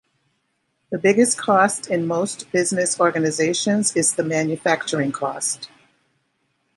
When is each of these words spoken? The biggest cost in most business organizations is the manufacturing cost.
The 0.89 0.97
biggest 0.97 1.37
cost 1.37 1.85
in 1.85 2.07
most 2.07 2.51
business 2.51 2.99
organizations 2.99 3.95
is 3.95 4.15
the 4.15 4.23
manufacturing 4.23 5.11
cost. 5.11 5.69